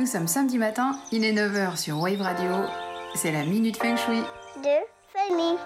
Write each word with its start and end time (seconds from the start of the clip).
Nous 0.00 0.06
sommes 0.06 0.28
samedi 0.28 0.56
matin, 0.56 0.98
il 1.12 1.24
est 1.26 1.34
9h 1.34 1.76
sur 1.76 2.00
Wave 2.00 2.22
Radio. 2.22 2.50
C'est 3.14 3.32
la 3.32 3.44
Minute 3.44 3.76
Feng 3.76 3.96
Shui. 3.98 4.22
de. 4.64 5.58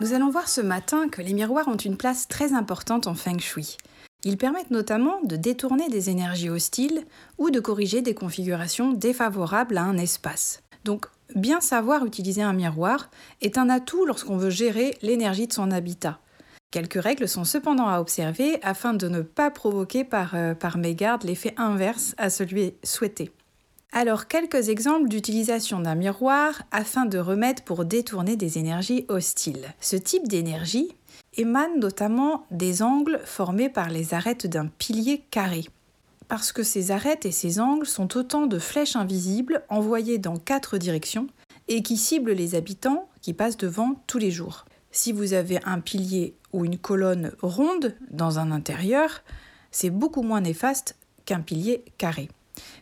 Nous 0.00 0.14
allons 0.14 0.30
voir 0.30 0.48
ce 0.48 0.62
matin 0.62 1.10
que 1.10 1.20
les 1.20 1.34
miroirs 1.34 1.68
ont 1.68 1.76
une 1.76 1.98
place 1.98 2.28
très 2.28 2.54
importante 2.54 3.06
en 3.06 3.14
Feng 3.14 3.38
Shui. 3.38 3.76
Ils 4.24 4.38
permettent 4.38 4.70
notamment 4.70 5.20
de 5.24 5.36
détourner 5.36 5.90
des 5.90 6.08
énergies 6.08 6.48
hostiles 6.48 7.04
ou 7.36 7.50
de 7.50 7.60
corriger 7.60 8.00
des 8.00 8.14
configurations 8.14 8.94
défavorables 8.94 9.76
à 9.76 9.82
un 9.82 9.98
espace. 9.98 10.62
Donc, 10.84 11.08
bien 11.34 11.60
savoir 11.60 12.04
utiliser 12.04 12.42
un 12.42 12.52
miroir 12.52 13.10
est 13.40 13.58
un 13.58 13.68
atout 13.68 14.04
lorsqu'on 14.06 14.36
veut 14.36 14.50
gérer 14.50 14.96
l'énergie 15.02 15.46
de 15.46 15.52
son 15.52 15.70
habitat. 15.70 16.20
Quelques 16.70 17.02
règles 17.02 17.28
sont 17.28 17.44
cependant 17.44 17.88
à 17.88 18.00
observer 18.00 18.60
afin 18.62 18.94
de 18.94 19.08
ne 19.08 19.22
pas 19.22 19.50
provoquer 19.50 20.04
par, 20.04 20.34
euh, 20.34 20.54
par 20.54 20.78
mégarde 20.78 21.24
l'effet 21.24 21.52
inverse 21.56 22.14
à 22.16 22.30
celui 22.30 22.74
souhaité. 22.84 23.32
Alors, 23.92 24.28
quelques 24.28 24.68
exemples 24.68 25.08
d'utilisation 25.08 25.80
d'un 25.80 25.96
miroir 25.96 26.62
afin 26.70 27.06
de 27.06 27.18
remettre 27.18 27.64
pour 27.64 27.84
détourner 27.84 28.36
des 28.36 28.56
énergies 28.56 29.04
hostiles. 29.08 29.74
Ce 29.80 29.96
type 29.96 30.28
d'énergie 30.28 30.94
émane 31.36 31.80
notamment 31.80 32.46
des 32.52 32.82
angles 32.82 33.20
formés 33.24 33.68
par 33.68 33.88
les 33.88 34.14
arêtes 34.14 34.46
d'un 34.46 34.66
pilier 34.66 35.24
carré. 35.32 35.64
Parce 36.30 36.52
que 36.52 36.62
ces 36.62 36.92
arêtes 36.92 37.26
et 37.26 37.32
ces 37.32 37.58
angles 37.58 37.88
sont 37.88 38.16
autant 38.16 38.46
de 38.46 38.60
flèches 38.60 38.94
invisibles 38.94 39.64
envoyées 39.68 40.18
dans 40.18 40.36
quatre 40.36 40.78
directions 40.78 41.26
et 41.66 41.82
qui 41.82 41.96
ciblent 41.96 42.30
les 42.30 42.54
habitants 42.54 43.08
qui 43.20 43.34
passent 43.34 43.56
devant 43.56 43.96
tous 44.06 44.18
les 44.18 44.30
jours. 44.30 44.64
Si 44.92 45.10
vous 45.10 45.32
avez 45.32 45.58
un 45.64 45.80
pilier 45.80 46.36
ou 46.52 46.64
une 46.64 46.78
colonne 46.78 47.32
ronde 47.42 47.96
dans 48.12 48.38
un 48.38 48.52
intérieur, 48.52 49.24
c'est 49.72 49.90
beaucoup 49.90 50.22
moins 50.22 50.40
néfaste 50.40 50.94
qu'un 51.24 51.40
pilier 51.40 51.84
carré. 51.98 52.28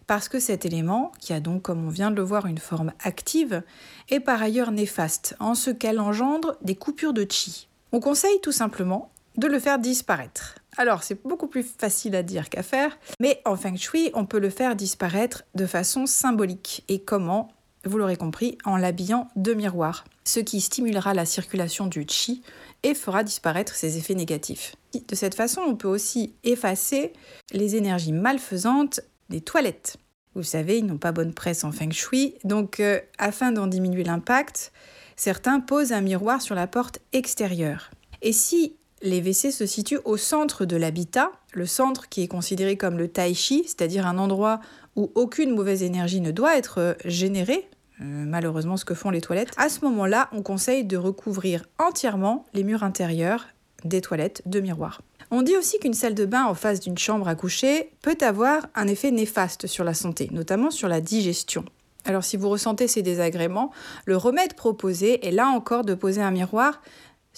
Parce 0.07 0.29
que 0.29 0.41
cet 0.41 0.67
élément, 0.67 1.11
qui 1.19 1.33
a 1.33 1.41
donc, 1.41 1.63
comme 1.63 1.87
on 1.87 1.91
vient 1.91 2.11
de 2.11 2.17
le 2.17 2.23
voir, 2.23 2.45
une 2.45 2.59
forme 2.59 2.93
active, 3.03 3.63
est 4.11 4.21
par 4.21 4.43
ailleurs 4.43 4.73
néfaste, 4.73 5.37
en 5.41 5.55
ce 5.55 5.71
qu'elle 5.71 6.01
engendre 6.01 6.59
des 6.61 6.75
coupures 6.75 7.15
de 7.15 7.27
chi. 7.27 7.67
On 7.93 8.01
conseille 8.01 8.43
tout 8.43 8.53
simplement 8.53 9.11
de 9.39 9.47
le 9.47 9.59
faire 9.59 9.79
disparaître. 9.79 10.57
Alors, 10.77 11.03
c'est 11.03 11.23
beaucoup 11.27 11.49
plus 11.49 11.65
facile 11.65 12.15
à 12.15 12.23
dire 12.23 12.51
qu'à 12.51 12.63
faire, 12.63 12.99
mais 13.21 13.41
en 13.45 13.57
feng 13.57 13.77
shui, 13.77 14.11
on 14.15 14.27
peut 14.27 14.39
le 14.39 14.51
faire 14.51 14.77
disparaître 14.77 15.45
de 15.55 15.67
façon 15.67 16.07
symbolique. 16.07 16.85
Et 16.89 17.01
comment? 17.01 17.49
Vous 17.85 17.99
l'aurez 17.99 18.17
compris, 18.17 18.59
en 18.65 18.77
l'habillant 18.77 19.29
de 19.37 19.55
miroirs, 19.55 20.05
ce 20.25 20.41
qui 20.41 20.61
stimulera 20.61 21.15
la 21.15 21.25
circulation 21.25 21.87
du 21.87 22.05
chi 22.09 22.43
et 22.83 22.95
fera 22.95 23.25
disparaître 23.25 23.75
ses 23.75 23.97
effets 23.97 24.15
négatifs. 24.15 24.77
De 25.09 25.15
cette 25.15 25.35
façon, 25.35 25.63
on 25.63 25.77
peut 25.77 25.89
aussi 25.89 26.35
effacer 26.45 27.13
les 27.53 27.77
énergies 27.77 28.13
malfaisantes 28.13 29.01
des 29.31 29.41
toilettes. 29.41 29.97
Vous 30.35 30.43
savez, 30.43 30.79
ils 30.79 30.87
n'ont 30.87 30.99
pas 30.99 31.13
bonne 31.13 31.35
presse 31.35 31.65
en 31.65 31.73
feng 31.73 31.91
shui, 31.91 32.35
donc 32.45 32.81
euh, 32.81 33.01
afin 33.19 33.53
d'en 33.53 33.67
diminuer 33.67 34.05
l'impact, 34.05 34.73
certains 35.17 35.61
posent 35.61 35.93
un 35.93 36.01
miroir 36.01 36.43
sur 36.43 36.55
la 36.55 36.67
porte 36.67 37.01
extérieure. 37.13 37.91
Et 38.23 38.33
si 38.33 38.77
les 39.03 39.21
WC 39.21 39.51
se 39.51 39.67
situent 39.67 40.01
au 40.05 40.17
centre 40.17 40.65
de 40.65 40.77
l'habitat, 40.77 41.31
le 41.53 41.67
centre 41.67 42.09
qui 42.09 42.23
est 42.23 42.29
considéré 42.29 42.77
comme 42.77 42.99
le 42.99 43.09
tai 43.09 43.35
chi, 43.35 43.65
c'est-à-dire 43.65 44.07
un 44.07 44.19
endroit 44.19 44.61
où 44.97 45.13
aucune 45.15 45.55
mauvaise 45.55 45.83
énergie 45.83 46.21
ne 46.21 46.31
doit 46.31 46.57
être 46.57 46.79
euh, 46.79 46.95
générée, 47.05 47.69
euh, 48.01 48.05
malheureusement 48.05 48.77
ce 48.77 48.85
que 48.85 48.95
font 48.95 49.11
les 49.11 49.21
toilettes, 49.21 49.53
à 49.57 49.69
ce 49.69 49.85
moment-là, 49.85 50.29
on 50.33 50.43
conseille 50.43 50.85
de 50.85 50.97
recouvrir 50.97 51.65
entièrement 51.79 52.45
les 52.55 52.65
murs 52.65 52.83
intérieurs 52.83 53.47
des 53.85 54.01
toilettes 54.01 54.43
de 54.47 54.61
miroirs. 54.61 55.03
On 55.31 55.43
dit 55.43 55.57
aussi 55.57 55.79
qu'une 55.79 55.95
salle 55.95 56.15
de 56.15 56.25
bain 56.25 56.45
en 56.45 56.55
face 56.55 56.81
d'une 56.81 56.99
chambre 56.99 57.29
à 57.29 57.35
coucher 57.35 57.91
peut 58.03 58.17
avoir 58.21 58.67
un 58.75 58.89
effet 58.89 59.11
néfaste 59.11 59.67
sur 59.67 59.85
la 59.85 59.95
santé, 59.95 60.29
notamment 60.33 60.71
sur 60.71 60.89
la 60.89 61.01
digestion. 61.01 61.65
Alors 62.05 62.25
si 62.25 62.37
vous 62.37 62.49
ressentez 62.49 62.89
ces 62.89 63.03
désagréments, 63.03 63.71
le 64.07 64.17
remède 64.17 64.55
proposé 64.55 65.27
est 65.27 65.31
là 65.31 65.49
encore 65.49 65.85
de 65.85 65.95
poser 65.95 66.23
un 66.23 66.31
miroir 66.31 66.81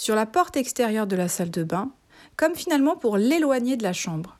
sur 0.00 0.14
la 0.14 0.24
porte 0.24 0.56
extérieure 0.56 1.06
de 1.06 1.14
la 1.14 1.28
salle 1.28 1.50
de 1.50 1.62
bain, 1.62 1.90
comme 2.36 2.54
finalement 2.54 2.96
pour 2.96 3.18
l'éloigner 3.18 3.76
de 3.76 3.82
la 3.82 3.92
chambre. 3.92 4.38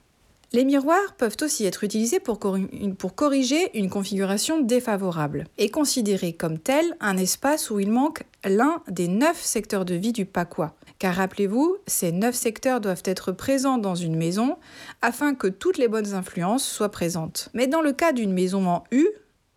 Les 0.53 0.65
miroirs 0.65 1.13
peuvent 1.19 1.37
aussi 1.43 1.65
être 1.65 1.83
utilisés 1.83 2.19
pour, 2.19 2.39
corriger 2.39 3.77
une 3.77 3.89
configuration 3.91 4.59
défavorable 4.59 5.45
et 5.59 5.69
considérés 5.69 6.33
comme 6.33 6.57
tel 6.57 6.97
un 6.99 7.15
espace 7.15 7.69
où 7.69 7.79
il 7.79 7.91
manque 7.91 8.23
l'un 8.43 8.81
des 8.87 9.07
neuf 9.07 9.39
secteurs 9.39 9.85
de 9.85 9.93
vie 9.93 10.13
du 10.13 10.25
Pakois. 10.25 10.73
Car 10.97 11.13
rappelez-vous, 11.13 11.77
ces 11.85 12.11
neuf 12.11 12.33
secteurs 12.33 12.81
doivent 12.81 13.03
être 13.05 13.31
présents 13.31 13.77
dans 13.77 13.95
une 13.95 14.15
maison 14.15 14.57
afin 15.03 15.35
que 15.35 15.47
toutes 15.47 15.77
les 15.77 15.87
bonnes 15.87 16.15
influences 16.15 16.65
soient 16.65 16.89
présentes. 16.89 17.49
Mais 17.53 17.67
dans 17.67 17.81
le 17.81 17.93
cas 17.93 18.13
d'une 18.13 18.33
maison 18.33 18.67
en 18.67 18.83
U, 18.91 19.07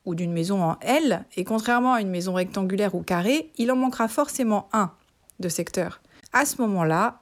ou 0.05 0.15
d'une 0.15 0.35
maison 0.35 0.63
en 0.63 0.77
L, 0.83 1.25
et 1.35 1.45
contrairement 1.45 1.95
à 1.95 2.03
une 2.03 2.11
maison 2.11 2.35
rectangulaire 2.35 2.95
ou 2.95 3.01
carrée, 3.01 3.51
il 3.57 3.73
en 3.73 3.77
manquera 3.77 4.07
forcément 4.07 4.69
un 4.75 4.93
de 5.41 5.49
secteur. 5.49 6.01
À 6.33 6.45
ce 6.45 6.61
moment-là, 6.63 7.21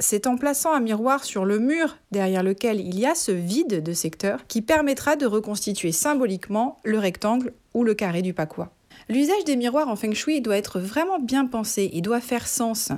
c'est 0.00 0.26
en 0.26 0.36
plaçant 0.36 0.72
un 0.72 0.80
miroir 0.80 1.24
sur 1.24 1.44
le 1.44 1.58
mur 1.58 1.96
derrière 2.10 2.42
lequel 2.42 2.80
il 2.80 2.98
y 2.98 3.06
a 3.06 3.14
ce 3.14 3.32
vide 3.32 3.82
de 3.82 3.92
secteur 3.92 4.46
qui 4.48 4.62
permettra 4.62 5.16
de 5.16 5.26
reconstituer 5.26 5.92
symboliquement 5.92 6.78
le 6.84 6.98
rectangle 6.98 7.52
ou 7.74 7.84
le 7.84 7.94
carré 7.94 8.22
du 8.22 8.34
Pakois. 8.34 8.72
L'usage 9.08 9.44
des 9.44 9.56
miroirs 9.56 9.88
en 9.88 9.96
feng 9.96 10.12
shui 10.12 10.40
doit 10.40 10.56
être 10.56 10.78
vraiment 10.78 11.18
bien 11.18 11.46
pensé, 11.46 11.90
il 11.92 12.02
doit 12.02 12.20
faire 12.20 12.46
sens. 12.46 12.90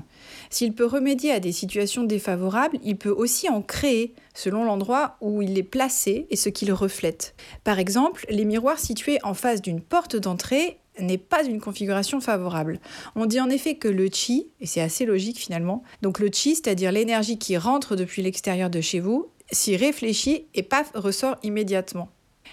S'il 0.50 0.72
peut 0.74 0.86
remédier 0.86 1.32
à 1.32 1.40
des 1.40 1.52
situations 1.52 2.04
défavorables, 2.04 2.78
il 2.82 2.96
peut 2.96 3.10
aussi 3.10 3.48
en 3.48 3.62
créer 3.62 4.14
selon 4.34 4.64
l'endroit 4.64 5.16
où 5.20 5.42
il 5.42 5.58
est 5.58 5.62
placé 5.62 6.26
et 6.30 6.36
ce 6.36 6.48
qu'il 6.48 6.72
reflète. 6.72 7.34
Par 7.64 7.78
exemple, 7.78 8.26
les 8.28 8.44
miroirs 8.44 8.78
situés 8.78 9.18
en 9.22 9.34
face 9.34 9.62
d'une 9.62 9.80
porte 9.80 10.16
d'entrée 10.16 10.78
n'est 10.98 11.18
pas 11.18 11.44
une 11.44 11.60
configuration 11.60 12.20
favorable. 12.20 12.80
On 13.16 13.26
dit 13.26 13.40
en 13.40 13.50
effet 13.50 13.76
que 13.76 13.88
le 13.88 14.08
chi, 14.12 14.48
et 14.60 14.66
c'est 14.66 14.80
assez 14.80 15.06
logique 15.06 15.38
finalement, 15.38 15.82
donc 16.02 16.18
le 16.18 16.28
chi, 16.32 16.54
c'est-à-dire 16.54 16.92
l'énergie 16.92 17.38
qui 17.38 17.56
rentre 17.56 17.96
depuis 17.96 18.22
l'extérieur 18.22 18.70
de 18.70 18.80
chez 18.80 19.00
vous, 19.00 19.30
s'y 19.50 19.76
réfléchit 19.76 20.46
et 20.54 20.62
paf, 20.62 20.90
ressort 20.94 21.36
immédiatement. 21.42 22.08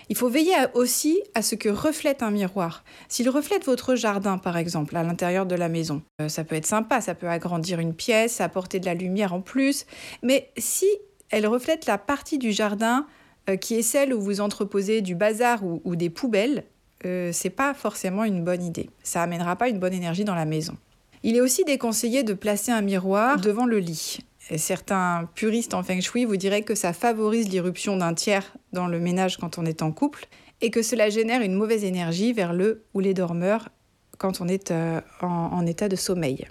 Il 0.10 0.18
faut 0.18 0.30
veiller 0.30 0.56
aussi 0.74 1.22
à 1.36 1.42
ce 1.42 1.56
que 1.56 1.70
reflète 1.70 2.24
un 2.24 2.32
miroir. 2.32 2.84
S'il 3.08 3.30
reflète 3.30 3.66
votre 3.66 3.96
jardin, 3.96 4.38
par 4.38 4.58
exemple, 4.58 4.96
à 4.96 5.04
l'intérieur 5.04 5.46
de 5.46 5.56
la 5.56 5.70
maison, 5.70 6.02
euh, 6.22 6.30
ça 6.30 6.44
peut 6.44 6.56
être 6.56 6.66
sympa, 6.66 7.02
ça 7.02 7.16
peut 7.16 7.30
agrandir 7.30 7.80
une 7.80 7.94
pièce, 7.94 8.42
apporter 8.42 8.80
de 8.80 8.86
la 8.86 8.94
lumière 8.94 9.34
en 9.34 9.42
plus, 9.42 9.86
mais 10.24 10.52
si 10.58 10.88
elle 11.30 11.48
reflète 11.48 11.86
la 11.86 11.98
partie 11.98 12.38
du 12.38 12.52
jardin 12.52 13.06
euh, 13.50 13.56
qui 13.56 13.76
est 13.76 13.82
celle 13.82 14.14
où 14.14 14.22
vous 14.22 14.42
entreposez 14.42 15.02
du 15.02 15.16
bazar 15.16 15.62
ou 15.64 15.96
des 15.96 16.10
poubelles, 16.10 16.66
euh, 17.06 17.32
c'est 17.34 17.50
pas 17.50 17.74
forcément 17.74 18.24
une 18.24 18.44
bonne 18.44 18.64
idée. 18.64 18.90
Ça 19.04 19.24
amènera 19.24 19.56
pas 19.56 19.70
une 19.70 19.80
bonne 19.80 19.94
énergie 19.94 20.26
dans 20.26 20.36
la 20.36 20.46
maison. 20.46 20.78
Il 21.24 21.36
est 21.36 21.42
aussi 21.42 21.64
déconseillé 21.64 22.24
de 22.24 22.34
placer 22.34 22.72
un 22.72 22.82
miroir 22.82 23.40
devant 23.40 23.66
le 23.66 23.80
lit. 23.80 24.20
certains 24.58 25.30
puristes 25.36 25.74
en 25.74 25.84
feng 25.84 26.02
shui 26.02 26.26
vous 26.26 26.38
diraient 26.38 26.64
que 26.64 26.76
ça 26.76 26.94
favorise 26.94 27.50
l'irruption 27.50 27.96
d'un 27.96 28.14
tiers 28.14 28.54
dans 28.74 28.88
le 28.88 29.00
ménage 29.00 29.38
quand 29.38 29.58
on 29.58 29.66
est 29.66 29.82
en 29.84 29.92
couple 29.92 30.28
et 30.62 30.72
que 30.72 30.82
cela 30.82 31.10
génère 31.10 31.42
une 31.42 31.54
mauvaise 31.54 31.84
énergie 31.84 32.34
vers 32.34 32.54
le 32.54 32.84
ou 32.94 33.00
les 33.00 33.14
dormeurs 33.14 33.70
quand 34.18 34.42
on 34.42 34.48
est 34.48 34.72
euh, 34.72 35.00
en 35.22 35.66
état 35.66 35.90
de 35.90 35.96
sommeil. 35.96 36.48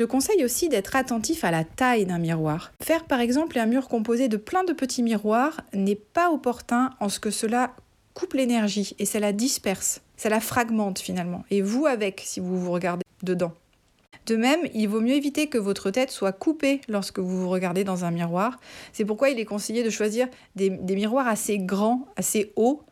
Je 0.00 0.06
conseille 0.06 0.42
aussi 0.46 0.70
d'être 0.70 0.96
attentif 0.96 1.44
à 1.44 1.50
la 1.50 1.62
taille 1.62 2.06
d'un 2.06 2.18
miroir. 2.18 2.72
Faire 2.82 3.04
par 3.04 3.20
exemple 3.20 3.58
un 3.58 3.66
mur 3.66 3.86
composé 3.86 4.28
de 4.28 4.38
plein 4.38 4.64
de 4.64 4.72
petits 4.72 5.02
miroirs 5.02 5.60
n'est 5.74 5.94
pas 5.94 6.30
opportun 6.30 6.92
en 7.00 7.10
ce 7.10 7.20
que 7.20 7.30
cela 7.30 7.74
coupe 8.20 8.34
l'énergie 8.34 8.94
et 8.98 9.06
ça 9.06 9.18
la 9.18 9.32
disperse, 9.32 10.02
ça 10.18 10.28
la 10.28 10.40
fragmente 10.40 10.98
finalement. 10.98 11.42
Et 11.50 11.62
vous 11.62 11.86
avec, 11.86 12.20
si 12.22 12.38
vous 12.38 12.60
vous 12.60 12.70
regardez 12.70 13.02
dedans. 13.22 13.52
De 14.26 14.36
même, 14.36 14.60
il 14.74 14.88
vaut 14.88 15.00
mieux 15.00 15.14
éviter 15.14 15.46
que 15.46 15.56
votre 15.56 15.90
tête 15.90 16.10
soit 16.10 16.32
coupée 16.32 16.82
lorsque 16.86 17.18
vous 17.18 17.40
vous 17.40 17.48
regardez 17.48 17.82
dans 17.82 18.04
un 18.04 18.10
miroir. 18.10 18.60
C'est 18.92 19.06
pourquoi 19.06 19.30
il 19.30 19.40
est 19.40 19.46
conseillé 19.46 19.82
de 19.82 19.88
choisir 19.88 20.28
des, 20.54 20.68
miroirs 20.68 21.26
assez 21.26 21.56
grands, 21.56 22.06
assez 22.16 22.52
hauts, 22.56 22.82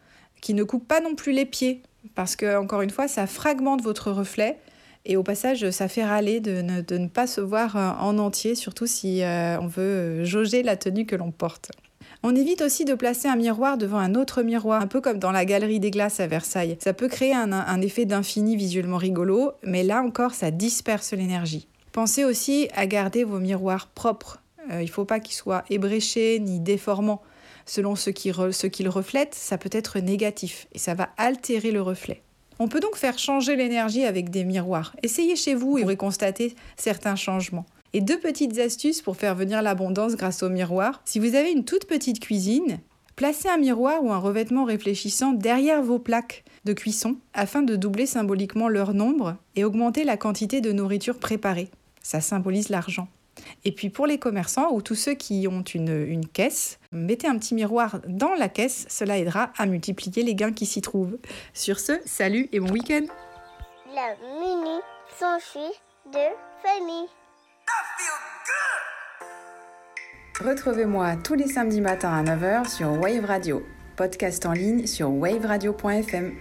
qui 0.40 0.54
ne 0.54 0.64
coupent 0.64 0.88
pas 0.88 1.02
non 1.02 1.14
plus 1.14 1.32
les 1.32 1.44
pieds. 1.44 1.82
Parce 2.14 2.34
que, 2.34 2.56
encore 2.56 2.80
une 2.80 2.90
fois, 2.90 3.06
ça 3.06 3.26
fragmente 3.26 3.82
votre 3.82 4.10
reflet. 4.10 4.58
Et 5.04 5.18
au 5.18 5.22
passage, 5.22 5.68
ça 5.70 5.88
fait 5.88 6.04
râler 6.04 6.40
de 6.40 6.62
ne, 6.62 7.06
pas 7.06 7.26
se 7.26 7.42
voir 7.42 7.76
euh, 7.76 7.90
en 8.00 8.18
entier, 8.18 8.54
surtout 8.54 8.86
si 8.86 9.22
euh, 9.22 9.60
on 9.60 9.66
veut 9.66 9.82
euh, 9.82 10.24
jauger 10.24 10.62
la 10.62 10.76
tenue 10.76 11.04
que 11.04 11.16
l'on 11.16 11.32
porte. 11.32 11.70
On 12.24 12.34
évite 12.34 12.62
aussi 12.62 12.84
de 12.84 12.94
placer 12.94 13.28
un 13.28 13.36
miroir 13.36 13.78
devant 13.78 13.98
un 13.98 14.16
autre 14.16 14.42
miroir, 14.42 14.82
un 14.82 14.88
peu 14.88 15.00
comme 15.00 15.20
dans 15.20 15.30
la 15.30 15.44
galerie 15.44 15.78
des 15.78 15.92
glaces 15.92 16.18
à 16.18 16.26
Versailles. 16.26 16.76
Ça 16.80 16.92
peut 16.92 17.06
créer 17.06 17.32
un, 17.32 17.80
effet 17.80 18.06
d'infini 18.06 18.56
visuellement 18.56 18.96
rigolo, 18.96 19.52
mais 19.62 19.84
là 19.84 20.02
encore, 20.02 20.34
ça 20.34 20.50
disperse 20.50 21.12
l'énergie. 21.12 21.68
Pensez 21.92 22.24
aussi 22.24 22.68
à 22.74 22.86
garder 22.86 23.22
vos 23.22 23.38
miroirs 23.38 23.86
propres. 23.86 24.42
Euh, 24.70 24.82
il 24.82 24.86
ne 24.86 24.90
faut 24.90 25.04
pas 25.04 25.20
qu'ils 25.20 25.36
soient 25.36 25.64
ébréchés 25.70 26.40
ni 26.40 26.58
déformants. 26.58 27.22
Selon 27.66 27.94
ce 27.94 28.10
qu'ils 28.10 28.88
reflètent, 28.88 29.34
ça 29.34 29.58
peut 29.58 29.70
être 29.72 29.98
négatif 29.98 30.66
et 30.72 30.78
ça 30.78 30.94
va 30.94 31.10
altérer 31.18 31.70
le 31.70 31.82
reflet. 31.82 32.22
On 32.58 32.66
peut 32.66 32.80
donc 32.80 32.96
faire 32.96 33.18
changer 33.18 33.54
l'énergie 33.54 34.04
avec 34.04 34.30
des 34.30 34.42
miroirs. 34.42 34.96
Essayez 35.02 35.36
chez 35.36 35.54
vous 35.54 35.78
et 35.78 35.84
vous 35.84 35.94
pourrez 35.96 36.54
certains 36.76 37.14
changements. 37.14 37.66
Et 37.92 38.00
deux 38.00 38.18
petites 38.18 38.58
astuces 38.58 39.02
pour 39.02 39.16
faire 39.16 39.34
venir 39.34 39.62
l'abondance 39.62 40.16
grâce 40.16 40.42
au 40.42 40.50
miroir. 40.50 41.00
Si 41.04 41.18
vous 41.18 41.34
avez 41.34 41.50
une 41.50 41.64
toute 41.64 41.86
petite 41.86 42.20
cuisine, 42.20 42.80
placez 43.16 43.48
un 43.48 43.56
miroir 43.56 44.04
ou 44.04 44.12
un 44.12 44.18
revêtement 44.18 44.64
réfléchissant 44.64 45.32
derrière 45.32 45.82
vos 45.82 45.98
plaques 45.98 46.44
de 46.64 46.72
cuisson 46.72 47.16
afin 47.34 47.62
de 47.62 47.76
doubler 47.76 48.06
symboliquement 48.06 48.68
leur 48.68 48.94
nombre 48.94 49.36
et 49.56 49.64
augmenter 49.64 50.04
la 50.04 50.16
quantité 50.16 50.60
de 50.60 50.72
nourriture 50.72 51.18
préparée. 51.18 51.70
Ça 52.02 52.20
symbolise 52.20 52.68
l'argent. 52.68 53.08
Et 53.64 53.72
puis 53.72 53.88
pour 53.88 54.06
les 54.06 54.18
commerçants 54.18 54.72
ou 54.72 54.82
tous 54.82 54.94
ceux 54.94 55.14
qui 55.14 55.46
ont 55.48 55.62
une, 55.62 56.06
une, 56.06 56.26
caisse, 56.26 56.78
mettez 56.92 57.28
un 57.28 57.38
petit 57.38 57.54
miroir 57.54 58.00
dans 58.06 58.34
la 58.34 58.48
caisse, 58.48 58.86
cela 58.88 59.18
aidera 59.18 59.52
à 59.56 59.66
multiplier 59.66 60.22
les 60.22 60.34
gains 60.34 60.52
qui 60.52 60.66
s'y 60.66 60.80
trouvent. 60.80 61.18
Sur 61.54 61.80
ce, 61.80 61.92
salut 62.04 62.48
et 62.52 62.60
bon 62.60 62.70
week-end 62.70 63.06
La 63.94 64.14
mini 64.40 64.78
de 66.12 66.18
famille. 66.62 67.08
Retrouvez-moi 70.40 71.16
tous 71.24 71.34
les 71.34 71.48
samedis 71.48 71.80
matins 71.80 72.12
à 72.12 72.22
9h 72.22 72.68
sur 72.68 72.92
Wave 72.92 73.24
Radio, 73.24 73.66
podcast 73.96 74.46
en 74.46 74.52
ligne 74.52 74.86
sur 74.86 75.10
waveradio.fm. 75.10 76.32